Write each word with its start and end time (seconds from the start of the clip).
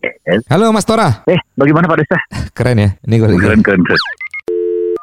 Yes. 0.00 0.40
Halo 0.48 0.70
Mas 0.70 0.82
Tora. 0.82 1.20
Eh, 1.26 1.36
bagaimana 1.52 1.84
Pak 1.84 1.98
Desa? 1.98 2.18
Keren 2.50 2.78
ya. 2.78 2.90
Ini 3.00 3.14
gue 3.16 3.28
lagi. 3.28 3.38
Keren, 3.38 3.60
keren, 3.60 3.82
keren. 3.82 4.00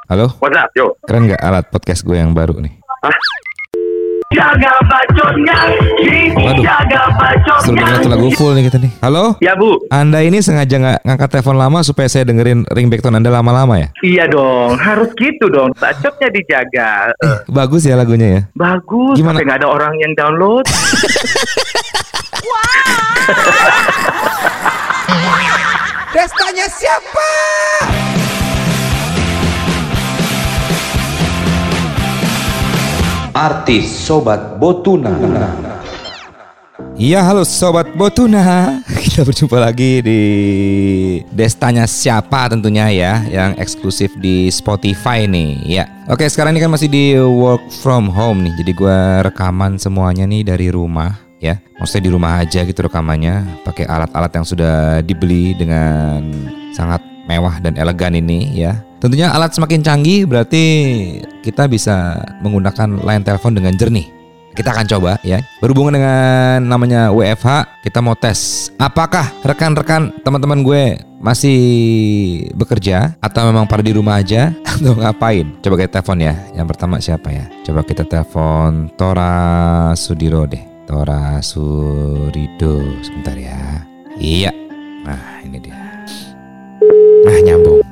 Halo. 0.08 0.25
What's 0.39 0.55
up, 0.55 0.71
yo? 0.73 0.96
Keren 1.04 1.27
nggak 1.27 1.38
alat 1.38 1.66
podcast 1.67 2.01
gue 2.01 2.16
yang 2.16 2.31
baru 2.31 2.58
nih? 2.58 2.73
Jaga 4.27 4.67
bacotnya, 4.83 5.55
Waduh. 6.35 6.59
jaga 6.59 6.99
Suruh 6.99 7.15
bacotnya. 7.15 7.79
dengerin 7.79 8.11
lagu 8.11 8.27
full 8.36 8.52
nih 8.52 8.68
kita 8.68 8.77
nih. 8.77 8.91
Halo. 8.99 9.39
Ya, 9.39 9.55
Bu. 9.55 9.88
Anda 9.88 10.20
ini 10.20 10.44
sengaja 10.44 10.75
nggak 10.75 11.00
ngangkat 11.02 11.29
telepon 11.32 11.55
lama 11.55 11.79
supaya 11.79 12.11
saya 12.11 12.27
dengerin 12.27 12.68
ringback 12.68 13.00
tone 13.00 13.16
Anda 13.16 13.32
lama-lama 13.32 13.79
ya? 13.79 13.88
Iya 14.02 14.27
dong, 14.27 14.75
harus 14.75 15.16
gitu 15.16 15.48
dong. 15.48 15.71
Bacotnya 15.73 16.27
dijaga. 16.27 17.16
Eh, 17.16 17.39
Bagus 17.57 17.88
ya 17.88 17.95
lagunya 17.95 18.27
ya. 18.29 18.41
bagus, 18.52 19.16
Gimana? 19.16 19.39
sampai 19.39 19.48
nggak 19.48 19.59
ada 19.64 19.70
orang 19.70 19.93
yang 19.95 20.11
download. 20.14 20.66
Destanya 26.16 26.66
siapa? 26.72 27.30
Artis 33.38 33.86
Sobat 33.94 34.58
Botuna. 34.58 35.13
Iya 36.98 37.22
halo 37.22 37.45
Sobat 37.45 37.94
Botuna 37.94 38.41
Kita 39.05 39.22
berjumpa 39.22 39.62
lagi 39.62 40.02
di 40.02 40.22
Destanya 41.30 41.86
Siapa 41.86 42.50
tentunya 42.50 42.89
ya 42.89 43.22
Yang 43.30 43.52
eksklusif 43.62 44.12
di 44.17 44.50
Spotify 44.50 45.30
nih 45.30 45.62
ya 45.66 45.86
Oke 46.09 46.25
sekarang 46.25 46.58
ini 46.58 46.66
kan 46.66 46.73
masih 46.73 46.89
di 46.89 47.14
work 47.17 47.62
from 47.86 48.09
home 48.09 48.50
nih 48.50 48.66
Jadi 48.66 48.72
gua 48.73 49.22
rekaman 49.22 49.78
semuanya 49.78 50.25
nih 50.25 50.41
dari 50.41 50.73
rumah 50.73 51.27
ya 51.41 51.62
Maksudnya 51.77 52.04
di 52.08 52.12
rumah 52.14 52.41
aja 52.41 52.66
gitu 52.66 52.80
rekamannya 52.86 53.64
Pakai 53.66 53.86
alat-alat 53.86 54.32
yang 54.34 54.45
sudah 54.45 55.02
dibeli 55.02 55.54
dengan 55.58 56.22
sangat 56.73 57.02
mewah 57.28 57.59
dan 57.59 57.76
elegan 57.76 58.16
ini 58.16 58.53
ya 58.56 58.81
Tentunya 58.98 59.30
alat 59.30 59.53
semakin 59.53 59.86
canggih 59.86 60.26
berarti 60.26 60.64
kita 61.45 61.70
bisa 61.70 62.17
menggunakan 62.42 62.98
line 63.06 63.23
telepon 63.23 63.53
dengan 63.53 63.78
jernih 63.78 64.17
kita 64.58 64.73
akan 64.73 64.89
coba 64.89 65.22
ya. 65.22 65.38
Berhubungan 65.61 66.02
dengan 66.02 66.66
namanya 66.66 67.14
WFH, 67.14 67.86
kita 67.86 68.02
mau 68.02 68.17
tes 68.17 68.73
apakah 68.81 69.30
rekan-rekan 69.45 70.09
teman-teman 70.26 70.66
gue 70.66 70.83
masih 71.22 71.61
bekerja 72.58 73.14
atau 73.22 73.54
memang 73.54 73.70
pada 73.70 73.86
di 73.86 73.94
rumah 73.94 74.17
aja 74.17 74.50
atau 74.73 74.98
ngapain? 74.98 75.61
Coba 75.61 75.78
kita 75.78 76.02
telepon 76.02 76.26
ya. 76.26 76.33
Yang 76.58 76.67
pertama 76.73 76.98
siapa 76.98 77.30
ya? 77.30 77.45
Coba 77.61 77.86
kita 77.86 78.02
telepon 78.09 78.89
Tora 78.98 79.94
Sudiro 79.94 80.50
deh. 80.50 80.67
Tora 80.88 81.43
Surido 81.43 82.80
sebentar 83.03 83.35
ya. 83.35 83.83
Iya. 84.16 84.55
Nah, 85.03 85.43
ini 85.43 85.59
dia. 85.59 85.75
Nah, 87.27 87.38
nyambung. 87.43 87.83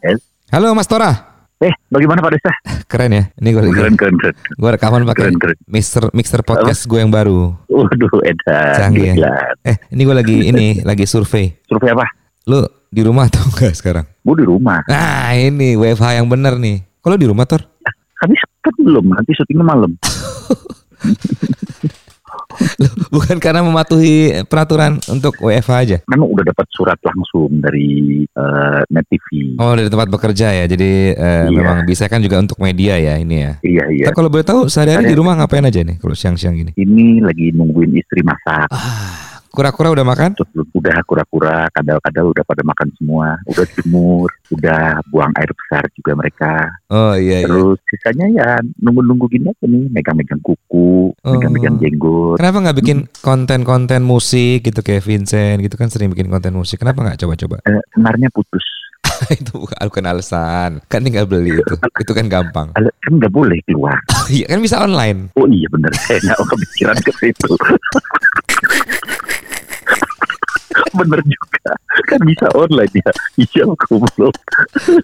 Yes. 0.00 0.24
Halo 0.48 0.72
Mas 0.72 0.88
Tora. 0.88 1.12
Eh, 1.60 1.68
bagaimana 1.92 2.24
Pak 2.24 2.32
Desa? 2.32 2.52
Keren 2.88 3.12
ya. 3.12 3.24
Ini 3.36 3.48
gue 3.52 3.62
Keren, 3.68 3.96
keren, 4.00 4.16
keren. 4.16 4.36
gue 4.36 4.70
rekaman 4.72 5.04
pakai 5.04 5.28
Keren, 5.28 5.36
keren. 5.36 5.56
mixer 5.68 6.08
mixer 6.16 6.40
podcast 6.40 6.88
gue 6.88 6.96
yang 6.96 7.12
baru. 7.12 7.52
Waduh, 7.68 8.12
edan. 8.24 8.72
Canggih 8.80 9.20
ya. 9.20 9.32
Eh, 9.60 9.76
ini 9.92 10.02
gue 10.08 10.16
lagi 10.16 10.36
ini 10.48 10.66
lagi 10.80 11.04
survei. 11.04 11.52
Survei 11.68 11.92
apa? 11.92 12.08
Lu 12.48 12.64
di 12.88 13.04
rumah 13.04 13.28
atau 13.28 13.44
enggak 13.52 13.76
sekarang? 13.76 14.04
Bu 14.24 14.32
di 14.32 14.48
rumah. 14.48 14.80
Nah, 14.88 15.36
ini 15.36 15.76
WFH 15.76 16.24
yang 16.24 16.28
bener 16.32 16.56
nih. 16.56 16.80
Kalau 17.04 17.20
di 17.20 17.28
rumah, 17.28 17.44
Tor? 17.44 17.60
Kami 18.16 18.32
kan 18.64 18.72
belum, 18.80 19.12
nanti 19.12 19.36
syutingnya 19.36 19.64
malam. 19.68 19.92
Bukan 23.14 23.36
karena 23.38 23.60
mematuhi 23.60 24.44
peraturan 24.44 24.98
untuk 25.06 25.38
WFH 25.38 25.72
aja. 25.74 25.96
Memang 26.06 26.28
udah 26.30 26.44
dapat 26.46 26.66
surat 26.70 26.98
langsung 27.00 27.60
dari 27.60 28.22
eh, 28.24 28.80
Net 28.90 29.06
TV. 29.08 29.56
Oh, 29.58 29.72
dari 29.72 29.88
tempat 29.88 30.08
bekerja 30.10 30.52
ya. 30.52 30.64
Jadi 30.66 30.90
eh, 31.12 31.42
Iya. 31.44 31.50
memang 31.50 31.78
bisa 31.84 32.06
kan 32.06 32.20
juga 32.20 32.40
untuk 32.40 32.58
media 32.58 32.96
ya 32.96 33.14
ini 33.16 33.36
ya. 33.40 33.52
Iya, 33.60 33.84
iya. 33.90 34.04
Nah, 34.10 34.14
kalau 34.14 34.28
boleh 34.28 34.44
tahu 34.44 34.66
sehari-hari 34.66 35.10
di 35.10 35.16
rumah 35.16 35.36
ngapain 35.36 35.64
aja 35.64 35.80
nih 35.80 35.96
kalau 35.98 36.14
siang-siang 36.14 36.54
gini? 36.56 36.72
Ini 36.74 37.20
lagi 37.20 37.52
nungguin 37.52 37.92
istri 37.94 38.20
masak. 38.24 38.68
Ah, 38.70 39.23
kura-kura 39.54 39.94
udah 39.94 40.02
makan? 40.02 40.30
Udah 40.74 40.98
kura-kura, 41.06 41.70
kadal-kadal 41.70 42.34
udah 42.34 42.42
pada 42.42 42.62
makan 42.66 42.88
semua. 42.98 43.38
Udah 43.46 43.64
jemur, 43.78 44.28
udah 44.50 44.98
buang 45.14 45.30
air 45.38 45.50
besar 45.54 45.86
juga 45.94 46.12
mereka. 46.18 46.52
Oh 46.90 47.14
iya 47.14 47.46
iya. 47.46 47.48
Terus 47.48 47.78
sisanya 47.86 48.26
ya 48.34 48.48
nunggu-nunggu 48.82 49.30
gini 49.30 49.54
aja 49.54 49.66
nih, 49.70 49.86
megang-megang 49.94 50.42
kuku, 50.42 51.14
Oh. 51.14 51.32
megang-megang 51.38 51.78
jenggot. 51.78 52.36
Kenapa 52.42 52.58
nggak 52.66 52.78
bikin 52.82 52.98
konten-konten 53.22 54.02
musik 54.02 54.66
gitu 54.66 54.82
kayak 54.82 55.06
Vincent 55.06 55.62
gitu 55.62 55.78
kan 55.78 55.88
sering 55.88 56.10
bikin 56.10 56.26
konten 56.26 56.52
musik. 56.52 56.82
Kenapa 56.82 57.06
nggak 57.06 57.22
coba-coba? 57.22 57.62
Eh, 57.70 57.82
senarnya 57.94 58.28
putus. 58.34 58.66
itu 59.40 59.54
bukan, 59.54 60.04
alasan. 60.10 60.82
Kan 60.90 61.06
tinggal 61.06 61.24
beli 61.30 61.54
itu. 61.54 61.74
Itu 62.02 62.12
kan 62.12 62.26
gampang. 62.26 62.74
Kan 62.74 63.12
nggak 63.14 63.30
boleh 63.30 63.58
keluar. 63.68 63.94
Iya 64.34 64.48
kan 64.48 64.58
bisa 64.64 64.80
online. 64.80 65.28
Oh 65.36 65.44
iya 65.44 65.68
bener, 65.68 65.92
saya 66.08 66.16
nggak 66.24 66.38
kepikiran 66.48 66.96
ke 67.04 67.12
situ. 67.20 67.52
Bener 70.94 71.20
juga, 71.22 71.70
kan 72.06 72.20
bisa 72.22 72.46
online 72.52 72.94
ya. 72.94 73.10
Iya, 73.36 73.64
goblok. 73.84 74.34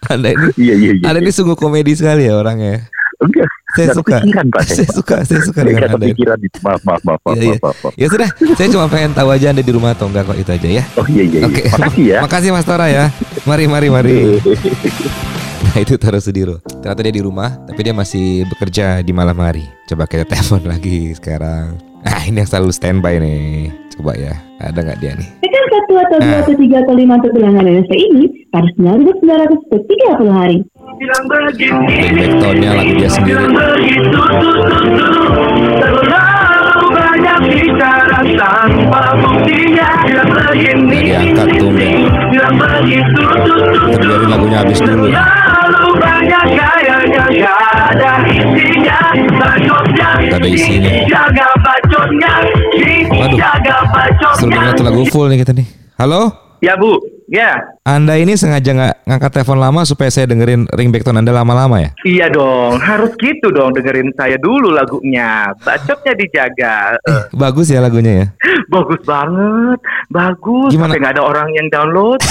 Anda 0.06 0.30
ini 0.30 0.46
Iya, 0.56 0.74
iya, 0.74 0.92
iya. 0.96 1.04
Anda 1.04 1.18
ini 1.18 1.30
sungguh 1.30 1.54
komedi 1.54 1.92
sekali 1.92 2.24
ya 2.24 2.34
orangnya. 2.34 2.86
Enggak, 3.20 3.52
Saya 3.76 3.92
suka. 3.92 4.16
kepikiran 4.16 4.46
Pak. 4.48 4.62
Saya 4.64 4.88
suka, 4.88 5.16
saya 5.22 5.40
suka 5.44 5.60
dengan 5.60 5.82
Anda. 5.86 6.00
ini. 6.00 6.16
kepikiran 6.16 6.38
itu. 6.40 6.56
Maaf, 6.60 6.80
maaf, 6.82 7.02
maaf, 7.04 7.20
maaf, 7.20 7.36
Iya, 7.36 7.44
iya. 7.44 7.56
maaf, 7.60 7.76
maaf. 7.78 7.92
Ya 7.94 8.06
sudah, 8.08 8.28
saya 8.56 8.68
cuma 8.70 8.86
pengen 8.88 9.12
tahu 9.12 9.28
aja 9.28 9.46
Anda 9.50 9.60
di 9.60 9.70
rumah 9.70 9.92
atau 9.92 10.08
enggak 10.08 10.24
kok 10.24 10.38
itu 10.38 10.50
aja 10.50 10.68
ya. 10.72 10.84
Oh 10.96 11.04
iya, 11.04 11.22
iya, 11.22 11.40
Oke. 11.44 11.60
iya. 11.60 11.70
Makasih 11.70 12.04
ya. 12.06 12.18
Makasih 12.24 12.50
Mas 12.50 12.64
Tora 12.64 12.86
ya. 12.88 13.04
Mari, 13.44 13.64
mari, 13.66 13.88
mari. 13.88 14.16
Nah 15.62 15.76
itu 15.78 15.94
Tora 15.94 16.18
Sudiro. 16.18 16.58
Ternyata 16.82 16.98
dia 17.00 17.14
di 17.14 17.22
rumah, 17.22 17.54
tapi 17.62 17.80
dia 17.80 17.94
masih 17.94 18.42
bekerja 18.48 19.04
di 19.04 19.12
malam 19.12 19.38
hari. 19.38 19.62
Coba 19.86 20.02
kita 20.04 20.26
telepon 20.26 20.66
lagi 20.66 21.14
sekarang. 21.14 21.78
Nah 22.00 22.20
ini 22.24 22.42
yang 22.42 22.48
selalu 22.48 22.74
standby 22.74 23.20
nih. 23.20 23.70
Coba 23.92 24.16
ya, 24.16 24.34
ada 24.58 24.80
nggak 24.80 24.98
dia 24.98 25.12
nih? 25.14 25.28
Satu 25.70 25.94
atau 26.02 26.18
dua 26.18 26.42
atau 26.42 26.54
tiga 26.58 26.82
atau 26.82 26.94
lima 26.98 27.14
untuk 27.22 27.30
bilangan 27.30 27.62
Indonesia 27.62 27.94
ini 27.94 28.26
pada 28.50 28.66
9.930 28.74 30.26
hari. 30.26 30.58
Bilang 30.98 31.24
begitu, 31.30 31.78
Playback 31.86 32.32
tone-nya 32.42 32.70
lagu 32.74 32.92
dia 32.98 33.06
sendiri. 33.06 33.38
bilang 33.38 33.54
begitu. 33.54 34.20
Terlalu 35.78 36.86
banyak 36.90 37.38
bicara 37.46 38.18
tanpa 38.34 39.02
buktinya. 39.22 39.88
Bilang 40.02 40.30
begini, 40.34 40.98
diangkat 41.06 41.48
bilang 42.34 42.54
begitu, 42.58 43.22
lagunya 44.26 44.58
habis 44.66 44.78
dulu. 44.82 45.06
Terlalu 45.06 45.90
banyak 46.02 46.44
gayanya, 46.50 47.24
gak 47.30 47.62
ada 47.94 48.12
isinya. 48.26 48.98
Bacotnya, 49.38 50.08
Nggak 50.18 50.38
ada 50.42 50.48
isinya. 50.50 50.92
Waduh. 52.00 53.36
dengerin 54.40 54.72
tuh 54.72 54.86
lagu 54.88 55.02
full 55.12 55.28
nih 55.28 55.44
kita 55.44 55.52
nih. 55.52 55.68
Halo? 56.00 56.32
Ya 56.60 56.76
Bu, 56.76 56.96
ya. 57.28 57.56
Anda 57.88 58.20
ini 58.20 58.36
sengaja 58.36 58.72
nggak 58.72 58.94
ngangkat 59.08 59.30
telepon 59.32 59.60
lama 59.60 59.80
supaya 59.88 60.12
saya 60.12 60.28
dengerin 60.28 60.68
ringback 60.72 61.04
tone 61.04 61.16
Anda 61.20 61.32
lama-lama 61.32 61.80
ya? 61.80 61.90
Iya 62.04 62.26
dong, 62.28 62.76
harus 62.80 63.16
gitu 63.16 63.48
dong 63.48 63.72
dengerin 63.72 64.12
saya 64.12 64.36
dulu 64.36 64.68
lagunya. 64.72 65.56
Bacotnya 65.60 66.12
dijaga. 66.16 67.00
Eh, 67.00 67.24
Bagus 67.40 67.72
ya 67.72 67.80
lagunya 67.80 68.12
ya. 68.12 68.26
bagus 68.68 69.00
banget, 69.04 69.80
bagus. 70.12 70.72
Gimana? 70.72 70.92
Sampai 70.92 71.00
nggak 71.00 71.14
ada 71.16 71.24
orang 71.24 71.48
yang 71.56 71.66
download. 71.72 72.20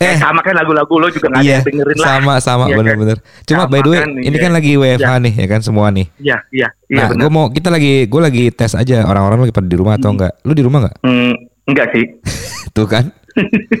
Eh, 0.00 0.16
Sama 0.18 0.40
kan 0.42 0.54
lagu-lagu 0.56 0.94
lo 0.98 1.08
juga 1.08 1.30
nggak 1.30 1.44
iya, 1.44 1.58
dengerin 1.62 1.96
lah. 1.98 2.06
sama 2.06 2.34
sama 2.42 2.64
kan? 2.68 2.76
bener-bener. 2.80 3.18
Cuma 3.46 3.64
Sama 3.66 3.72
by 3.72 3.80
the 3.80 3.90
way, 3.90 3.98
kan, 4.00 4.10
ini 4.18 4.36
iya. 4.36 4.42
kan 4.42 4.50
lagi 4.52 4.72
WFH 4.76 5.10
nih 5.22 5.34
ya 5.38 5.46
kan 5.46 5.60
semua 5.60 5.86
nih. 5.92 6.06
Iya, 6.20 6.36
iya, 6.50 6.68
iya 6.90 7.04
nah, 7.06 7.08
gue 7.14 7.30
mau 7.30 7.46
kita 7.48 7.68
lagi 7.70 8.08
gue 8.10 8.20
lagi 8.20 8.44
tes 8.50 8.72
aja 8.74 9.06
orang-orang 9.06 9.46
lagi 9.46 9.54
pada 9.54 9.68
di 9.68 9.76
rumah 9.78 9.94
atau 9.96 10.10
enggak. 10.12 10.32
Lu 10.42 10.52
di 10.52 10.64
rumah 10.64 10.78
nggak? 10.86 10.96
Hmm, 11.06 11.34
enggak 11.70 11.86
sih. 11.94 12.04
Tuh 12.76 12.86
kan. 12.88 13.10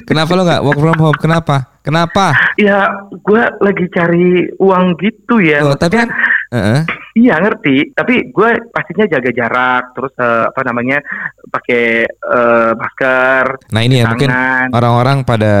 Kenapa 0.06 0.30
lo 0.38 0.42
nggak 0.46 0.62
work 0.62 0.78
from 0.78 0.98
home? 1.02 1.18
Kenapa? 1.18 1.56
Kenapa? 1.80 2.36
Ya, 2.60 2.86
gue 3.10 3.42
lagi 3.64 3.84
cari 3.90 4.46
uang 4.60 4.94
gitu 5.00 5.42
ya. 5.42 5.64
Loh, 5.64 5.74
tapi 5.74 5.98
kan 5.98 6.08
Heeh. 6.50 6.80
Iya 7.10 7.42
ngerti, 7.42 7.90
tapi 7.90 8.30
gue 8.30 8.50
pastinya 8.70 9.02
jaga 9.10 9.30
jarak, 9.34 9.82
terus 9.98 10.14
eh, 10.14 10.44
apa 10.46 10.60
namanya 10.62 11.02
pakai 11.50 12.06
eh, 12.06 12.72
masker, 12.78 13.66
Nah 13.74 13.82
ini 13.82 13.98
ya 13.98 14.06
mungkin 14.06 14.30
tangan. 14.30 14.68
orang-orang 14.70 15.18
pada 15.26 15.54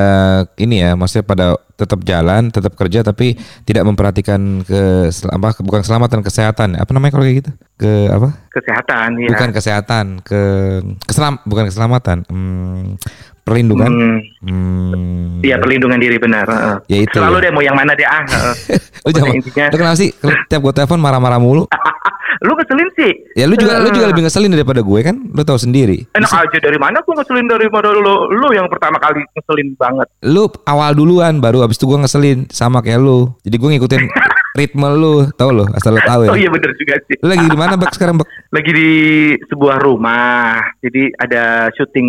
ini 0.62 0.78
ya, 0.78 0.94
maksudnya 0.94 1.26
pada 1.26 1.46
tetap 1.74 2.06
jalan, 2.06 2.54
tetap 2.54 2.76
kerja, 2.78 3.00
tapi 3.02 3.34
tidak 3.66 3.82
memperhatikan 3.82 4.62
ke 4.62 5.08
apa 5.10 5.48
bukan 5.64 5.80
keselamatan 5.82 6.20
kesehatan. 6.22 6.68
Apa 6.78 6.90
namanya 6.92 7.18
kalau 7.18 7.24
kayak 7.26 7.38
gitu? 7.42 7.50
Ke 7.80 7.92
apa? 8.12 8.28
kesehatan 8.50 9.08
ya. 9.22 9.30
Bukan 9.30 9.50
kesehatan, 9.54 10.06
ke 10.26 10.42
keselam 11.06 11.38
bukan 11.46 11.70
keselamatan. 11.70 12.26
Hmm, 12.26 12.98
perlindungan. 13.50 13.90
Hmm, 13.90 14.18
Hmm. 14.40 15.42
Iya 15.42 15.56
perlindungan 15.56 15.96
diri 15.96 16.16
benar. 16.16 16.46
Ya 16.86 16.98
itu 17.00 17.12
Selalu 17.12 17.36
ya. 17.36 17.42
deh 17.42 17.50
mau 17.50 17.62
yang 17.62 17.74
mana 17.74 17.92
deh 17.92 18.04
ah. 18.04 18.22
heeh. 18.22 18.54
Lu 19.04 19.10
jangan, 19.10 19.32
intinya- 19.34 19.68
lu 19.68 19.76
kenapa 19.76 19.96
sih 19.96 20.10
tiap 20.46 20.60
gue 20.60 20.72
telepon 20.72 20.96
marah-marah 20.96 21.36
mulu? 21.36 21.64
lu 22.40 22.52
keselin 22.54 22.88
sih. 22.94 23.12
Ya 23.34 23.44
lu 23.44 23.52
juga 23.54 23.76
lu 23.78 23.88
juga 23.88 24.06
Eh, 24.06 24.10
lebih 24.10 24.22
ngeselin 24.22 24.48
daripada 24.50 24.80
gue 24.80 25.00
kan? 25.02 25.16
Lu 25.26 25.42
tahu 25.42 25.56
sendiri. 25.56 26.08
Enak 26.10 26.30
aja 26.30 26.58
dari 26.58 26.76
mana 26.76 27.00
gue 27.00 27.12
ngeselin 27.12 27.46
daripada 27.46 27.90
lu 27.90 28.00
Lu 28.30 28.48
yang 28.50 28.64
pertama 28.66 28.96
kali 28.96 29.20
ngeselin 29.30 29.68
banget 29.74 30.06
Lu 30.22 30.48
awal 30.64 30.92
duluan 30.92 31.36
baru 31.38 31.60
habis 31.60 31.76
itu 31.76 31.84
gue 31.84 31.98
ngeselin 31.98 32.48
sama 32.48 32.80
kayak 32.80 32.96
lu. 32.98 33.32
Jadi 33.40 33.56
gue 33.56 33.68
ngikutin 33.70 34.02
ritme 34.58 34.88
lu, 34.90 35.30
tau 35.32 35.48
lo, 35.48 35.62
asal 35.70 35.94
lu 35.94 36.02
tahu 36.02 36.26
ya. 36.26 36.30
Oh 36.30 36.36
iya 36.36 36.50
bener 36.50 36.74
juga 36.74 36.98
sih 37.06 37.14
Lu 37.18 37.28
lagi 37.28 37.46
di 37.46 37.54
mana 37.54 37.74
Bak 37.74 37.92
sekarang 37.92 38.18
Bak? 38.18 38.26
Lagi 38.50 38.70
di 38.72 38.90
sebuah 39.46 39.78
rumah 39.78 40.58
Jadi 40.76 41.14
ada 41.14 41.44
syuting 41.70 42.08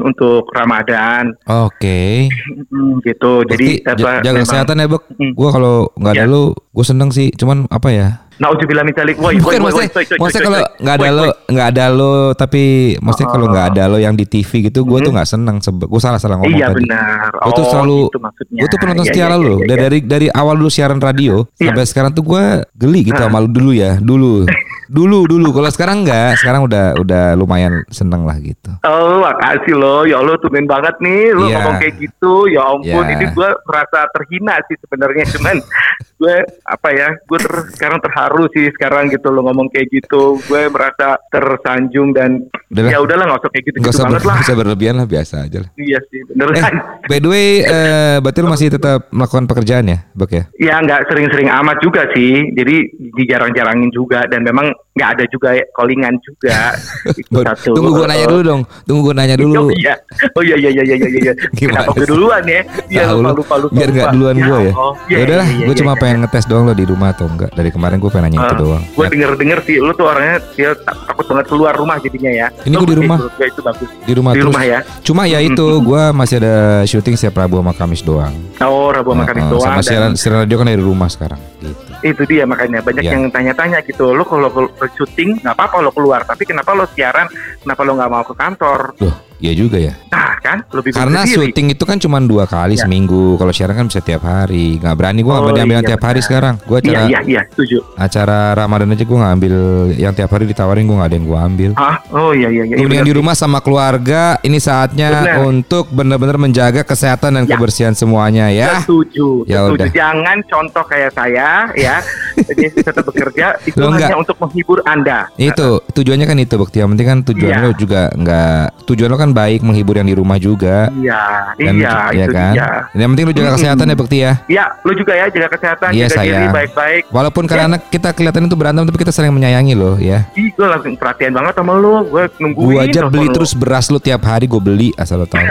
untuk 0.00 0.46
Ramadan 0.48 1.34
Oke. 1.44 2.30
Hmm, 2.64 3.02
Gitu 3.02 3.32
Jadi 3.44 3.82
Berarti 3.82 3.98
ja- 3.98 4.06
apa, 4.08 4.10
jaga 4.16 4.30
memang- 4.32 4.44
kesehatan 4.46 4.76
ya 4.76 4.86
Bak. 4.86 5.02
Mm. 5.12 5.32
Gue 5.32 5.48
kalau 5.50 5.74
nggak 5.92 6.12
ada 6.12 6.24
Ya. 6.24 6.30
lu, 6.30 6.42
gue 6.52 6.84
seneng 6.84 7.10
sih. 7.10 7.28
Cuman 7.32 7.66
apa 7.66 7.88
ya? 7.88 8.08
Nauzubillah 8.38 8.80
min 8.82 8.94
dzalik. 8.94 9.16
Woi, 9.16 9.36
woi, 9.36 9.60
woi, 9.60 9.84
maksudnya, 10.16 10.40
kalau 10.40 10.60
nggak 10.80 10.96
ada 10.96 11.08
lo, 11.10 11.22
nggak 11.46 11.68
ada 11.68 11.84
lo, 11.90 12.12
tapi 12.32 12.62
maksudnya 12.96 13.28
kalau 13.28 13.46
nggak 13.46 13.66
ada 13.68 13.82
lo 13.84 13.98
yang 13.98 14.14
di 14.14 14.24
TV 14.24 14.50
gitu, 14.64 14.80
gue 14.82 14.98
tuh 14.98 15.12
Mhm. 15.12 15.16
nggak 15.18 15.28
seneng. 15.28 15.56
Gue 15.60 16.00
salah 16.00 16.16
salah 16.16 16.38
ngomong 16.38 16.48
Iya 16.50 16.66
tadi. 16.66 16.76
benar. 16.80 17.28
Gue 17.36 17.52
tuh 17.52 17.60
Oh, 17.60 17.68
selalu, 17.68 17.98
gitu 18.06 18.18
maksudnya. 18.18 18.58
gue 18.58 18.68
tuh 18.68 18.78
penonton 18.78 19.04
Iya, 19.04 19.10
setia 19.10 19.20
iya, 19.22 19.36
lo. 19.36 19.44
iya, 19.50 19.60
iya. 19.60 19.76
Dari 19.76 19.98
dari 20.00 20.26
awal 20.30 20.54
dulu 20.56 20.70
siaran 20.70 20.96
radio 20.98 21.44
Iya. 21.52 21.68
sampai 21.68 21.84
sekarang 21.84 22.10
tuh 22.10 22.24
gue 22.24 22.44
geli 22.74 23.00
gitu 23.04 23.18
Ah. 23.18 23.28
sama 23.28 23.38
lu 23.38 23.48
dulu 23.50 23.70
ya, 23.72 23.92
dulu, 23.98 24.46
dulu, 24.90 25.24
dulu. 25.24 25.48
Kalau 25.52 25.70
sekarang 25.70 26.02
nggak, 26.02 26.34
sekarang 26.36 26.66
udah 26.66 26.98
udah 26.98 27.24
lumayan 27.32 27.86
seneng 27.88 28.26
lah 28.26 28.34
gitu. 28.36 28.74
Oh, 28.82 29.22
makasih 29.22 29.78
lo. 29.78 30.02
Ya 30.02 30.18
Allah, 30.18 30.34
tumen 30.36 30.66
banget 30.66 30.98
nih. 30.98 31.30
Lo 31.30 31.46
Iya. 31.46 31.54
ngomong 31.56 31.74
kayak 31.78 31.94
gitu. 31.96 32.34
Ya 32.50 32.62
ampun, 32.66 33.04
Iya. 33.06 33.14
ini 33.14 33.24
gue 33.30 33.48
merasa 33.64 33.98
terhina 34.10 34.58
sih 34.66 34.74
sebenarnya. 34.76 35.24
Cuman 35.30 35.56
gue 36.20 36.36
apa 36.68 36.88
ya? 36.92 37.08
Gue 37.24 37.40
ter- 37.40 37.72
sekarang 37.72 37.98
terharu 38.04 38.44
sih 38.52 38.68
sekarang 38.76 39.08
gitu 39.08 39.32
lo 39.32 39.40
ngomong 39.48 39.72
kayak 39.72 39.88
gitu. 39.88 40.36
Gue 40.44 40.68
merasa 40.68 41.16
tersanjung 41.32 42.12
dan 42.12 42.44
Udahlah. 42.68 42.90
ya 42.92 42.98
udahlah 43.00 43.24
nggak 43.24 43.40
usah 43.40 43.50
kayak 43.50 43.64
gitu, 43.66 43.76
gitu 43.80 43.98
banget 44.04 44.22
lah. 44.28 44.36
usah 44.44 44.56
berlebihan 44.56 44.94
lah 45.00 45.06
biasa 45.08 45.34
aja 45.48 45.58
lah. 45.64 45.70
Iya 45.80 45.98
sih, 46.12 46.20
beneran. 46.28 46.54
Eh, 46.60 46.72
by 47.08 47.18
the 47.18 47.28
way, 47.32 47.48
eh, 47.64 48.16
berarti 48.20 48.38
lu 48.44 48.48
masih 48.52 48.68
tetap 48.70 49.08
melakukan 49.10 49.48
pekerjaan 49.48 49.88
ya, 49.88 49.98
Bak 50.12 50.30
ya? 50.30 50.44
Ya 50.60 50.74
nggak 50.78 51.08
sering-sering 51.08 51.48
amat 51.48 51.80
juga 51.80 52.04
sih. 52.12 52.52
Jadi 52.52 52.76
dijarang-jarangin 53.16 53.90
juga 53.90 54.28
dan 54.28 54.44
memang 54.44 54.70
nggak 55.00 55.10
ada 55.16 55.24
juga 55.32 55.48
callingan 55.72 56.14
juga. 56.20 56.76
Itu 57.20 57.40
satu. 57.40 57.72
Tunggu 57.72 57.90
gue 57.96 58.04
nanya 58.04 58.26
dulu 58.28 58.42
dong, 58.44 58.60
tunggu 58.84 59.00
gue 59.08 59.14
nanya 59.16 59.36
dulu. 59.40 59.54
Oh 59.64 59.72
iya, 59.72 59.94
oh 60.36 60.42
iya 60.44 60.56
iya 60.60 60.70
iya 60.76 60.82
iya 60.84 60.96
iya. 61.00 61.08
iya. 61.08 61.32
Kenapa 61.56 61.96
gue 61.96 62.04
duluan 62.04 62.44
ya? 62.44 62.60
Iya 62.92 63.02
Tahu 63.08 63.18
lupa 63.18 63.32
lu, 63.32 63.38
lupa 63.40 63.54
lupa. 63.56 63.72
biar 63.72 63.88
nggak 63.88 64.08
duluan 64.12 64.36
gue 64.36 64.58
ya. 64.60 64.72
Allah. 64.76 64.94
Ya 65.08 65.16
udahlah, 65.24 65.48
iya, 65.48 65.64
gue 65.64 65.74
iya, 65.74 65.80
cuma 65.80 65.92
iya. 65.96 66.00
pengen 66.04 66.16
ngetes 66.20 66.44
doang 66.44 66.64
lo 66.68 66.74
di 66.76 66.84
rumah 66.84 67.08
atau 67.16 67.24
enggak. 67.24 67.50
Dari 67.56 67.70
kemarin 67.72 67.96
gue 67.96 68.10
pengen 68.12 68.24
nanya 68.28 68.38
itu 68.44 68.56
doang. 68.60 68.82
Gue 68.92 69.04
Ya, 69.04 69.08
denger 69.08 69.30
denger 69.42 69.58
sih, 69.66 69.76
lu 69.82 69.90
tuh 69.96 70.06
orangnya 70.06 70.36
dia 70.54 70.70
tak- 70.86 70.98
takut 71.08 71.24
banget 71.26 71.46
keluar 71.48 71.72
rumah 71.74 71.96
jadinya 71.98 72.30
ya. 72.30 72.46
Ini 72.62 72.74
gua 72.76 72.86
di 72.86 72.96
rumah. 73.00 73.18
gue 73.18 73.46
itu 73.48 73.60
bagus. 73.64 73.88
di 74.04 74.12
rumah 74.12 74.32
Di 74.36 74.38
terus. 74.38 74.48
rumah 74.52 74.62
ya. 74.62 74.78
Cuma 75.02 75.22
ya 75.26 75.38
itu, 75.40 75.66
gue 75.80 76.02
masih 76.14 76.36
ada 76.44 76.54
syuting 76.86 77.16
setiap 77.16 77.40
Rabu 77.40 77.58
sama 77.58 77.72
Kamis 77.72 78.04
doang. 78.04 78.34
Oh, 78.60 78.92
Rabu 78.92 79.16
sama 79.16 79.24
Kamis 79.24 79.44
doang. 79.48 79.64
Sama 79.64 79.82
siaran 79.82 80.12
radio 80.14 80.56
kan 80.60 80.66
dari 80.68 80.82
rumah 80.84 81.08
sekarang. 81.10 81.40
Gitu. 81.58 81.89
Itu 82.00 82.24
dia 82.24 82.48
makanya 82.48 82.80
banyak 82.80 83.04
Iya. 83.04 83.12
yang 83.12 83.22
tanya-tanya 83.28 83.84
gitu. 83.84 84.12
Kalau 84.12 84.48
kalau 84.48 84.68
syuting 84.96 85.40
nggak 85.40 85.52
apa-apa 85.52 85.84
lo 85.84 85.90
keluar, 85.92 86.24
tapi 86.24 86.44
kenapa 86.44 86.72
lo 86.72 86.88
siaran? 86.90 87.28
Kenapa 87.60 87.80
lo 87.84 87.92
nggak 87.96 88.10
mau 88.10 88.24
ke 88.24 88.34
kantor? 88.34 88.80
Loh, 88.98 89.16
iya 89.36 89.52
juga 89.52 89.76
ya. 89.76 89.92
Nah 90.08 90.29
kan, 90.40 90.64
lebih 90.70 90.90
Karena 90.90 91.22
sendiri. 91.22 91.48
syuting 91.48 91.66
itu 91.70 91.84
kan 91.84 91.96
cuma 91.96 92.18
dua 92.18 92.44
kali 92.44 92.74
Ya. 92.74 92.82
seminggu. 92.82 93.36
Kalau 93.36 93.50
siaran 93.50 93.74
kan 93.74 93.86
bisa 93.86 94.00
tiap 94.00 94.22
hari. 94.22 94.76
Nggak 94.76 94.94
berani 94.94 95.20
gue 95.20 95.28
nggak 95.28 95.38
Oh, 95.38 95.46
berani 95.46 95.62
ambil 95.62 95.76
iya, 95.76 95.86
tiap 95.86 96.02
hari 96.02 96.14
benar. 96.14 96.26
sekarang. 96.26 96.54
Gue 96.60 96.78
Iya 96.78 96.90
acara 96.90 97.06
iya 97.06 97.20
iya, 97.24 97.40
setuju. 97.46 97.78
acara 97.94 98.38
Ramadan 98.54 98.88
aja 98.90 99.04
gue 99.04 99.18
nggak 99.18 99.34
ambil 99.34 99.54
yang 99.94 100.12
tiap 100.12 100.30
hari 100.30 100.44
ditawarin 100.46 100.84
gue 100.84 100.96
nggak 100.96 101.06
ada 101.06 101.16
yang 101.16 101.26
gue 101.26 101.38
ambil. 101.40 101.70
Ah, 101.76 101.96
oh 102.10 102.32
iya 102.32 102.48
iya 102.48 102.64
iya. 102.64 102.74
Kemudian 102.74 102.90
benar 102.96 103.06
di 103.06 103.12
sih. 103.12 103.18
rumah 103.18 103.34
sama 103.34 103.58
keluarga 103.60 104.22
ini 104.40 104.58
saatnya 104.58 105.08
Benar. 105.12 105.36
untuk 105.46 105.84
benar-benar 105.88 106.36
menjaga 106.36 106.82
kesehatan 106.82 107.30
dan 107.32 107.44
Ya. 107.44 107.52
kebersihan 107.52 107.92
semuanya 107.92 108.48
ya. 108.48 108.80
Setuju, 108.80 109.44
Ya 109.44 109.62
setuju. 109.62 109.74
udah. 109.76 109.88
Jangan 109.90 110.36
contoh 110.44 110.84
kayak 110.84 111.10
saya 111.10 111.48
ya. 111.74 112.00
Jadi 112.48 112.62
tetap 112.72 113.04
bekerja 113.04 113.46
itu 113.62 113.76
Loh, 113.76 113.90
hanya 113.90 114.08
enggak. 114.08 114.20
untuk 114.20 114.36
menghibur 114.38 114.78
Anda. 114.82 115.28
Itu 115.34 115.84
tujuannya 115.86 116.24
kan 116.24 116.36
itu 116.36 116.54
Bekti. 116.56 116.78
Yang 116.78 116.90
penting 116.90 117.06
kan 117.06 117.18
tujuan 117.24 117.50
Iya. 117.50 117.60
lo 117.60 117.70
juga 117.72 118.00
nggak 118.10 118.64
tujuan 118.84 119.08
lo 119.08 119.16
kan 119.16 119.30
baik 119.30 119.60
menghibur 119.60 119.94
yang 119.94 120.04
di 120.04 120.14
rumah 120.14 120.29
juga. 120.36 120.92
Iya, 120.92 121.22
Dan 121.56 121.74
iya, 121.74 121.92
ya 122.10 122.24
itu 122.24 122.30
kan. 122.30 122.52
dia. 122.52 122.68
Yang 122.92 123.08
penting 123.10 123.24
lo 123.24 123.32
jaga 123.32 123.50
kesehatan 123.56 123.84
ya 123.84 123.96
Bekti 123.96 124.18
ya. 124.18 124.32
Iya, 124.46 124.64
lu 124.80 124.92
juga 124.92 125.12
ya 125.12 125.24
jaga 125.26 125.48
kesehatan, 125.50 125.88
Iya, 125.90 126.06
jaga 126.06 126.22
diri 126.22 126.46
baik-baik. 126.52 127.02
Walaupun 127.08 127.44
Ya. 127.44 127.50
karena 127.50 127.76
kita 127.80 128.08
kelihatan 128.10 128.42
itu 128.44 128.54
berantem 128.54 128.84
tapi 128.84 128.98
kita 128.98 129.10
saling 129.10 129.32
menyayangi 129.32 129.72
lo 129.72 129.96
ya. 129.96 130.28
Ih, 130.32 130.48
gue 130.48 130.66
langsung 130.68 130.94
perhatian 130.94 131.32
banget 131.32 131.54
sama 131.54 131.72
lu. 131.74 132.04
Gue 132.04 132.28
nungguin. 132.36 132.66
Gua 132.68 132.80
aja 132.82 133.00
beli 133.08 133.26
lu. 133.26 133.32
terus 133.32 133.50
beras 133.52 133.88
lo 133.88 133.98
tiap 133.98 134.20
hari 134.22 134.44
gue 134.44 134.60
beli 134.60 134.88
asal 134.94 135.16
lo 135.16 135.26
tahu. 135.26 135.40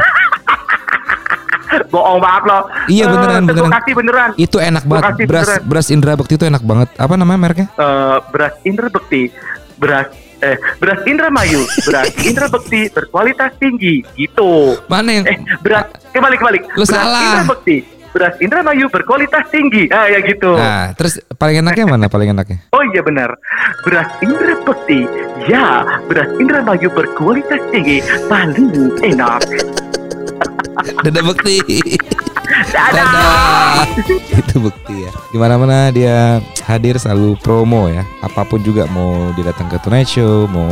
Bohong 1.89 2.19
banget 2.19 2.43
lo. 2.45 2.59
Iya, 2.87 3.03
Eh, 3.03 3.09
beneran, 3.09 3.41
Gue 3.41 3.49
beneran. 3.55 3.71
kasih 3.71 3.93
beneran. 3.95 4.29
itu 4.35 4.57
enak 4.57 4.83
banget. 4.83 5.03
kasih 5.07 5.25
Beras 5.25 5.45
beneran. 5.47 5.61
beras 5.65 5.87
Indra 5.89 6.11
Bekti 6.13 6.33
itu 6.35 6.45
enak 6.45 6.61
banget. 6.61 6.89
Apa 6.95 7.13
namanya 7.15 7.39
mereknya? 7.39 7.67
Eh, 7.71 8.17
beras 8.29 8.53
Indra 8.63 8.87
Bekti, 8.87 9.29
beras 9.75 10.07
eh 10.39 10.55
beras 10.77 11.01
Indra 11.03 11.27
Mayu, 11.27 11.61
beras 11.83 12.09
Indra 12.29 12.47
Bekti 12.47 12.87
berkualitas 12.89 13.51
tinggi, 13.57 14.01
gitu. 14.15 14.79
Mana 14.87 15.19
yang 15.19 15.25
Eh, 15.27 15.37
beras 15.59 15.87
kembali 16.09 16.35
kembali. 16.35 16.59
Lu 16.73 16.83
beras 16.83 16.89
salah. 16.89 17.21
Indra 17.21 17.43
Bekti, 17.51 17.77
beras 18.09 18.35
Indra 18.39 18.59
Mayu 18.63 18.85
berkualitas 18.87 19.43
tinggi. 19.51 19.91
Ah 19.91 20.07
ya 20.07 20.19
gitu. 20.23 20.55
Nah, 20.55 20.95
terus 20.95 21.19
paling 21.35 21.59
enaknya 21.59 21.85
mana 21.85 22.05
paling 22.07 22.31
enaknya? 22.31 22.63
Oh 22.71 22.83
iya 22.87 23.03
benar. 23.03 23.35
Beras 23.83 24.09
Indra 24.19 24.55
Bekti. 24.63 25.03
Ya, 25.47 25.83
beras 26.07 26.29
Indra 26.39 26.63
Mayu 26.63 26.87
berkualitas 26.89 27.59
tinggi 27.69 27.99
paling 28.27 28.95
enak. 29.03 29.43
Dadah 31.03 31.23
Bekti. 31.33 31.57
Dadah. 32.49 33.85
Itu 34.33 34.57
bukti 34.57 35.05
ya. 35.05 35.11
Di 35.29 35.37
mana 35.37 35.55
mana 35.61 35.77
dia 35.93 36.41
hadir 36.65 36.97
selalu 36.97 37.37
promo 37.39 37.85
ya. 37.87 38.01
Apa 38.25 38.43
pun 38.45 38.59
juga 38.65 38.89
mau 38.89 39.29
dia 39.37 39.53
datang 39.53 39.69
ke 39.69 39.77
Tonight 39.81 40.09
Show, 40.09 40.49
mau 40.49 40.69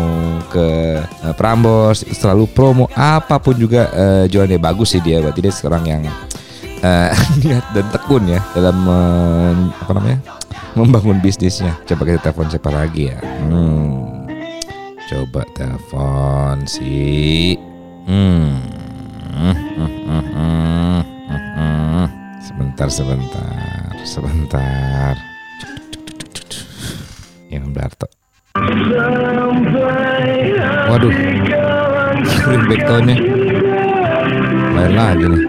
ke 0.49 0.67
eh, 1.01 1.33
Prambors, 1.37 2.01
selalu 2.09 2.49
promo. 2.49 2.89
Apa 2.97 3.37
pun 3.37 3.53
juga 3.53 3.89
eh, 3.93 4.25
jualannya 4.29 4.57
bagus 4.57 4.97
sih 4.97 5.01
dia. 5.01 5.21
Berarti 5.21 5.39
dia 5.45 5.53
seorang 5.53 5.83
yang 5.85 6.03
niat 7.41 7.65
dan 7.73 7.85
tekun 7.89 8.29
ya 8.29 8.37
dalam 8.53 8.77
men- 8.85 9.73
apa 9.81 9.91
namanya 9.97 10.19
membangun 10.77 11.17
bisnisnya. 11.17 11.73
Coba 11.89 12.05
kita 12.05 12.29
telepon 12.29 12.47
siapa 12.53 12.69
lagi 12.69 13.09
ya. 13.09 13.17
Hmm. 13.21 14.29
Coba 15.09 15.41
telepon 15.57 16.67
si. 16.69 17.57
Hmm, 18.07 18.61
hmm, 19.35 19.55
hmm, 19.57 19.91
hmm, 20.05 20.23
hmm. 20.31 20.76
Sebentar, 22.57 22.89
sebentar, 22.89 23.93
sebentar. 24.01 25.13
Yang 27.53 27.69
Darto. 27.69 28.09
Waduh, 30.89 31.13
backtownnya. 32.65 33.17
Lain 34.73 34.93
lagi 34.97 35.25
nih. 35.29 35.43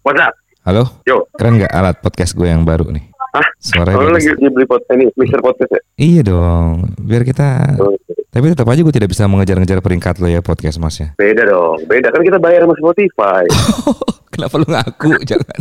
What's 0.00 0.24
up? 0.24 0.32
Halo, 0.64 1.04
Yo. 1.04 1.28
keren 1.36 1.60
nggak 1.60 1.76
alat 1.76 2.00
podcast 2.00 2.32
gue 2.32 2.48
yang 2.48 2.64
baru 2.64 2.88
nih? 2.88 3.04
Hah? 3.36 3.44
Suaranya 3.60 4.16
lagi 4.16 4.32
dibeli 4.40 4.64
pot 4.64 4.80
ini, 4.96 5.12
mixer 5.12 5.44
podcast 5.44 5.76
ya? 5.76 5.80
Iya 6.00 6.20
dong, 6.24 6.96
biar 7.04 7.20
kita. 7.20 7.76
Oh, 7.84 7.92
Tapi 8.32 8.48
tetap 8.48 8.64
aja 8.64 8.80
gue 8.80 8.94
tidak 8.96 9.12
bisa 9.12 9.28
mengejar-ngejar 9.28 9.84
peringkat 9.84 10.24
lo 10.24 10.32
ya 10.32 10.40
podcast 10.40 10.80
mas 10.80 10.96
ya. 10.96 11.12
beda 11.20 11.44
dong, 11.44 11.84
beda 11.84 12.08
kan 12.08 12.24
kita 12.24 12.40
bayar 12.40 12.64
sama 12.64 12.80
Spotify. 12.80 13.44
Kenapa 14.34 14.54
lu 14.58 14.66
ngaku? 14.66 15.10
Jangan. 15.30 15.60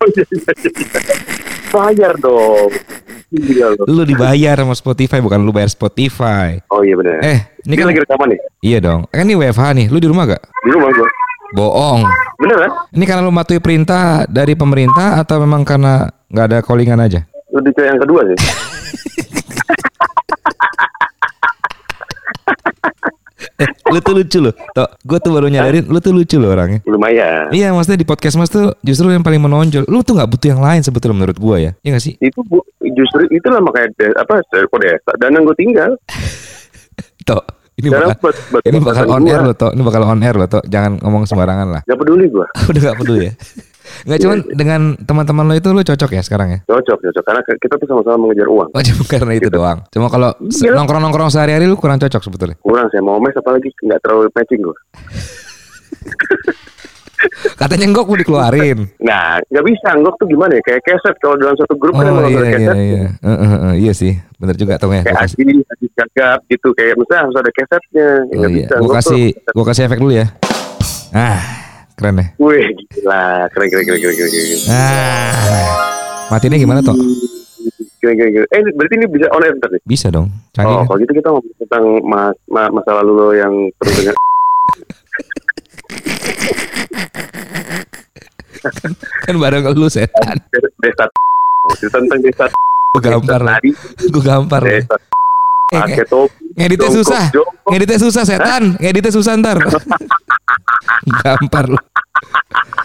Oh, 0.00 0.08
iya, 0.10 0.24
iya, 0.26 0.52
iya. 0.56 1.16
bayar 1.70 2.12
dong. 2.18 2.70
Gila. 3.34 3.66
Lu 3.84 4.02
dibayar 4.06 4.56
sama 4.62 4.74
Spotify 4.78 5.18
bukan 5.20 5.42
lu 5.42 5.50
bayar 5.50 5.68
Spotify. 5.68 6.62
Oh 6.70 6.86
iya 6.86 6.94
benar. 6.94 7.18
Eh, 7.20 7.38
ini 7.66 7.74
ini 7.74 7.74
kan 7.74 7.86
lagi 7.90 8.00
rekaman 8.06 8.26
nih 8.30 8.40
Iya 8.62 8.78
dong. 8.78 9.00
Kan 9.10 9.26
ini 9.26 9.34
WFH 9.34 9.64
nih. 9.74 9.86
Lu 9.90 9.98
di 9.98 10.08
rumah 10.08 10.24
gak? 10.30 10.42
di 10.64 10.70
rumah 10.70 10.88
gua. 10.94 11.08
Bohong. 11.54 12.00
Bener 12.40 12.56
kan? 12.66 12.70
Ini 12.94 13.04
karena 13.06 13.22
lu 13.26 13.34
matuhi 13.34 13.58
perintah 13.58 14.26
dari 14.26 14.54
pemerintah 14.54 15.18
atau 15.22 15.42
memang 15.42 15.66
karena 15.66 16.10
nggak 16.30 16.46
ada 16.50 16.58
callingan 16.62 16.98
aja? 17.02 17.20
Lebih 17.54 17.72
ke 17.74 17.82
yang 17.86 17.98
kedua 17.98 18.22
sih. 18.26 18.38
Eh, 23.54 23.68
lu 23.94 23.98
tuh 23.98 24.14
lucu 24.14 24.38
loh. 24.42 24.50
Tuh, 24.50 24.88
gue 24.98 25.18
tuh 25.18 25.30
baru 25.30 25.46
nyadarin 25.46 25.86
lu 25.86 25.98
tuh 25.98 26.10
lucu 26.10 26.36
loh 26.36 26.50
orangnya. 26.50 26.82
Lumayan. 26.84 27.54
Iya, 27.54 27.70
maksudnya 27.70 28.02
di 28.02 28.06
podcast 28.06 28.34
Mas 28.34 28.50
tuh 28.50 28.74
justru 28.82 29.06
yang 29.08 29.22
paling 29.22 29.38
menonjol. 29.38 29.86
Lu 29.86 30.02
tuh 30.02 30.18
nggak 30.18 30.26
butuh 30.26 30.48
yang 30.50 30.62
lain 30.62 30.82
sebetulnya 30.82 31.22
menurut 31.22 31.38
gua 31.38 31.56
ya. 31.58 31.72
Iya 31.80 31.90
gak 31.94 32.04
sih? 32.04 32.14
Itu 32.18 32.42
bu, 32.42 32.58
justru 32.82 33.30
itu 33.30 33.46
lah 33.46 33.62
makanya 33.62 33.94
de- 33.94 34.16
apa 34.16 34.42
kok 34.42 34.78
desa 34.78 35.10
dan 35.16 35.30
yang 35.32 35.46
gue 35.46 35.54
tinggal. 35.54 35.90
Tuh, 37.24 37.40
Ini 37.74 37.88
bakal, 37.90 38.30
ini 38.62 38.78
bakal 38.78 39.04
on 39.10 39.24
gua. 39.24 39.32
air 39.34 39.42
loh, 39.42 39.56
toh. 39.56 39.70
Ini 39.74 39.82
bakal 39.82 40.02
on 40.06 40.20
air 40.22 40.36
loh, 40.36 40.46
toh. 40.46 40.62
Jangan 40.62 41.00
ngomong 41.02 41.24
sembarangan 41.26 41.68
lah. 41.74 41.82
Gak 41.82 41.98
peduli 41.98 42.30
gue. 42.30 42.46
Udah 42.70 42.80
gak 42.84 42.98
peduli 43.00 43.24
ya. 43.26 43.32
Nggak 44.02 44.18
cuman 44.18 44.38
dengan 44.50 44.80
teman-teman 44.98 45.44
lo 45.44 45.54
itu 45.54 45.68
lo 45.68 45.80
cocok 45.80 46.10
ya 46.10 46.20
sekarang 46.20 46.48
ya? 46.50 46.58
Cocok, 46.64 46.98
cocok. 47.00 47.22
Karena 47.22 47.40
kita 47.54 47.74
tuh 47.76 47.86
sama-sama 47.86 48.16
mengejar 48.22 48.48
uang. 48.48 48.68
Oh 48.68 48.82
cuma 48.88 49.02
karena 49.04 49.32
itu 49.34 49.48
doang. 49.48 49.78
Cuma 49.88 50.08
kalau 50.08 50.30
Iya. 50.40 50.72
nongkrong-nongkrong 50.72 51.28
sehari-hari 51.28 51.64
lu 51.64 51.74
kurang 51.74 51.96
cocok 51.96 52.20
sebetulnya. 52.20 52.56
Kurang 52.58 52.88
saya 52.88 53.00
mau 53.00 53.16
mes 53.18 53.32
apalagi 53.32 53.68
nggak 53.70 54.00
terlalu 54.00 54.28
matching 54.30 54.60
gue. 54.60 54.76
Katanya 57.54 57.88
enggok 57.88 58.04
mau 58.04 58.18
dikeluarin. 58.18 58.84
Nah, 59.00 59.40
nggak 59.42 59.64
bisa. 59.64 59.96
Nggak 59.96 60.12
tuh 60.14 60.26
gimana 60.28 60.52
ya? 60.54 60.62
Kayak 60.62 60.82
keset. 60.84 61.16
Kalau 61.18 61.36
dalam 61.36 61.56
satu 61.56 61.72
grup 61.74 61.94
kan 61.94 62.04
Oh 62.04 62.10
emang 62.10 62.28
iya 62.28 62.36
iya 62.36 62.52
keset. 62.52 62.76
iya. 62.76 63.02
Eh, 63.16 63.30
eh, 63.30 63.52
eh, 63.64 63.74
iya 63.80 63.92
sih, 63.92 64.12
bener 64.36 64.54
juga 64.54 64.76
Tom 64.76 64.92
ya. 64.92 65.00
Kayak 65.02 65.24
Aji, 65.24 65.40
Aji 65.64 65.86
gagap 65.94 66.38
gitu. 66.46 66.68
Kayak 66.72 66.94
misalnya 67.00 67.20
harus 67.24 67.36
ada 67.40 67.50
kesetnya. 67.50 68.08
oh, 68.20 68.34
Nggak 68.34 68.50
iya. 68.50 68.58
bisa. 68.58 68.74
Gua 68.74 68.84
Nggak 68.84 68.96
kasih, 69.00 69.24
tuh- 69.32 69.52
gua 69.54 69.64
kasih 69.64 69.82
efek 69.84 69.98
dulu 69.98 70.12
ya. 70.12 70.26
Ah, 71.14 71.40
keren 71.94 72.14
deh. 72.16 72.28
Wih, 72.36 72.66
gila. 72.90 73.46
Keren, 73.48 73.68
keren, 73.68 73.84
keren, 73.84 74.00
keren, 74.00 74.14
keren. 74.14 74.30
keren. 74.30 74.60
Ah, 74.66 75.70
matinya 76.28 76.56
gimana 76.56 76.80
toh? 76.80 76.96
Keren, 77.98 78.14
keren, 78.14 78.32
keren. 78.34 78.48
Eh, 78.48 78.60
berarti 78.72 78.94
ini 78.96 79.06
bisa 79.06 79.26
on 79.30 79.40
air 79.40 79.54
ntar 79.54 79.70
nih? 79.70 79.80
Bisa 79.82 80.06
dong. 80.08 80.28
Canggih 80.50 80.70
Oh, 80.70 80.78
kan? 80.80 80.86
kalau 80.86 80.98
gitu 81.00 81.12
kita 81.14 81.28
ngomong 81.30 81.54
tentang 81.58 81.84
mas, 82.02 82.36
ma- 82.46 82.70
masa 82.70 82.90
lalu 82.98 83.12
lo 83.12 83.28
yang 83.32 83.54
perlu 83.74 83.92
dengan 83.94 84.14
kan 89.24 89.34
bareng 89.36 89.64
lu 89.72 89.88
setan. 89.88 90.36
desa. 90.80 91.04
Tentang 91.80 92.20
desa. 92.20 92.44
Gua 92.92 93.00
gampar 93.02 93.40
Gua 94.08 94.22
gampar 94.22 94.62
desa. 94.64 94.96
Eh, 95.74 95.82
Pakai 95.82 96.06
topi. 96.06 96.42
Ngeditnya 96.54 96.90
susah. 96.94 97.24
jongkok. 97.34 97.70
Ngeditnya 97.74 97.98
susah 97.98 98.22
setan. 98.22 98.62
Ngeditnya 98.78 99.12
susah 99.12 99.32
ntar. 99.38 99.58
gampar 101.22 101.66
lu. 101.68 101.78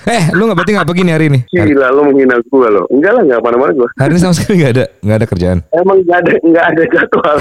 Eh, 0.10 0.34
lu 0.34 0.50
nggak 0.50 0.58
berarti 0.58 0.72
nggak 0.74 0.90
begini 0.90 1.10
hari 1.14 1.26
ini? 1.30 1.40
Gila 1.54 1.94
lo 1.94 2.02
menghina 2.10 2.42
gue 2.42 2.68
lo. 2.72 2.84
Enggak 2.90 3.12
lah, 3.14 3.22
enggak 3.22 3.40
mana-mana 3.46 3.72
gue. 3.78 3.90
hari 3.94 4.12
ini 4.18 4.20
sama 4.20 4.34
sekali 4.34 4.56
nggak 4.64 4.74
ada, 4.74 4.86
nggak 5.06 5.18
ada 5.22 5.28
kerjaan. 5.30 5.58
Emang 5.70 5.98
enggak 6.02 6.18
ada 6.26 6.32
enggak 6.42 6.66
ada 6.66 6.84
jadwal. 6.90 7.38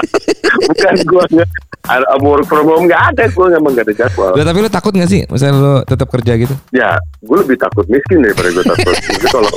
Bukan 0.70 0.94
gue 1.02 1.24
enggak 1.34 1.48
ada 1.86 2.06
work 2.22 2.46
from 2.46 2.66
home 2.70 2.84
enggak 2.86 3.02
ada 3.10 3.24
gue 3.26 3.46
emang 3.50 3.72
enggak 3.74 3.86
ada 3.90 3.94
jadwal. 4.06 4.32
Lah, 4.38 4.44
tapi 4.46 4.58
lu 4.62 4.70
takut 4.70 4.92
nggak 4.94 5.10
sih, 5.10 5.20
misalnya 5.26 5.54
lu 5.58 5.74
tetap 5.82 6.08
kerja 6.14 6.32
gitu? 6.38 6.54
Ya, 6.70 6.90
gue 7.26 7.36
lebih 7.42 7.56
takut 7.58 7.84
miskin 7.90 8.22
daripada 8.22 8.48
gue 8.54 8.64
takut. 8.64 8.94
Jadi 9.10 9.26
kalau 9.26 9.50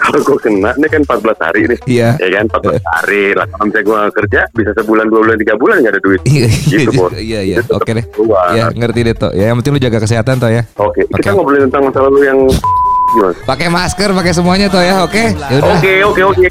kalau 0.00 0.20
gue 0.20 0.38
kena, 0.40 0.70
ini 0.74 0.86
kan 0.86 1.00
14 1.02 1.36
hari 1.40 1.60
nih. 1.66 1.78
Iya. 1.86 2.08
Ya 2.16 2.28
kan 2.32 2.44
14 2.48 2.80
hari 2.82 3.22
lah. 3.32 3.46
Kalau 3.46 3.64
misalnya 3.64 3.86
gue 3.86 4.00
kerja, 4.16 4.40
bisa 4.50 4.70
sebulan, 4.74 5.04
dua 5.06 5.20
bulan, 5.20 5.36
tiga 5.36 5.54
bulan 5.54 5.76
nggak 5.80 5.92
ada 5.92 6.02
duit. 6.02 6.20
Iya, 6.24 6.46
iya, 6.48 6.78
Gitu, 6.80 6.90
Bos. 6.92 7.12
iya, 7.14 7.40
iya. 7.42 7.56
Tetap 7.60 7.76
Oke 7.76 7.90
deh. 7.92 8.04
keluar. 8.10 8.50
Ya, 8.52 8.66
ngerti 8.68 9.00
deh 9.02 9.14
toh. 9.14 9.30
Ya, 9.30 9.44
yang 9.48 9.56
penting 9.58 9.72
lu 9.74 9.80
jaga 9.80 9.98
kesehatan 9.98 10.34
toh 10.36 10.48
ya. 10.48 10.62
Oke, 10.74 11.04
Oke. 11.04 11.20
kita 11.20 11.32
ngobrolin 11.32 11.68
tentang 11.68 11.82
masa 11.86 11.98
lalu 12.02 12.18
yang 12.24 12.38
gimana? 13.10 13.34
Pakai 13.42 13.68
masker, 13.68 14.08
pakai 14.12 14.32
semuanya 14.32 14.66
toh 14.66 14.80
ya. 14.80 15.02
Oke. 15.02 15.24
Ya 15.30 15.54
udah. 15.58 15.74
Oke, 15.76 15.94
oke, 16.04 16.22
oke. 16.26 16.48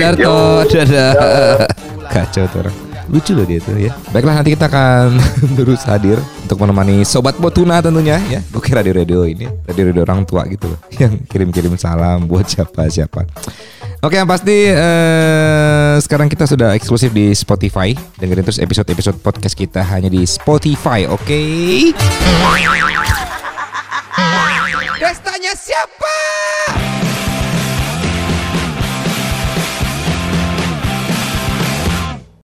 Darto, 0.00 0.34
dadah. 0.64 1.10
Kacau 2.14 2.44
tuh 2.48 2.58
orang. 2.62 2.85
Lucu 3.06 3.32
loh 3.38 3.46
dia 3.46 3.62
tuh 3.62 3.78
ya. 3.78 3.94
Baiklah 4.10 4.42
nanti 4.42 4.54
kita 4.54 4.66
akan 4.66 5.18
terus 5.58 5.82
hadir 5.86 6.18
untuk 6.42 6.58
menemani 6.58 7.06
sobat 7.06 7.38
Botuna 7.38 7.78
tentunya 7.78 8.18
ya. 8.26 8.40
Oke 8.50 8.74
radio-radio 8.74 9.22
ini, 9.22 9.46
radio-radio 9.66 10.02
orang 10.02 10.26
tua 10.26 10.42
gitu 10.50 10.70
loh. 10.74 10.78
Yang 11.02 11.22
kirim-kirim 11.30 11.74
salam 11.78 12.26
buat 12.26 12.46
siapa-siapa. 12.50 13.26
Oke 14.04 14.20
yang 14.20 14.28
pasti 14.28 14.68
eh, 14.70 15.94
sekarang 15.98 16.28
kita 16.28 16.44
sudah 16.44 16.76
eksklusif 16.76 17.10
di 17.16 17.32
Spotify. 17.32 17.96
Dengerin 18.20 18.44
terus 18.44 18.60
episode-episode 18.60 19.18
podcast 19.24 19.56
kita 19.56 19.80
hanya 19.82 20.12
di 20.12 20.22
Spotify, 20.28 21.08
oke? 21.08 21.42
Pestanya 25.00 25.52
siapa? 25.56 26.85